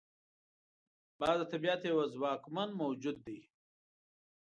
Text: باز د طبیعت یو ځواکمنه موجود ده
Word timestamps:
باز 1.19 1.37
د 1.39 1.43
طبیعت 1.53 1.81
یو 1.89 1.99
ځواکمنه 2.15 2.73
موجود 2.81 3.17
ده 3.25 3.39